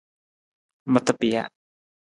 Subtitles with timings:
[0.93, 1.43] Mata pija.